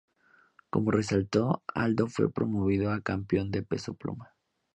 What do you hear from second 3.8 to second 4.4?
pluma.